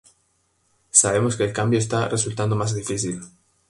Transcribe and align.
Sabemos 0.91 1.35
que 1.37 1.43
el 1.43 1.53
cambio 1.53 1.77
está 1.77 2.07
resultando 2.07 2.55
más 2.55 2.73
difícil. 2.73 3.21